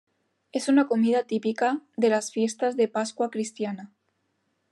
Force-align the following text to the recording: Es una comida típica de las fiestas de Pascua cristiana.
Es 0.51 0.67
una 0.67 0.87
comida 0.87 1.25
típica 1.25 1.83
de 1.95 2.09
las 2.09 2.31
fiestas 2.31 2.75
de 2.75 2.87
Pascua 2.87 3.29
cristiana. 3.29 3.91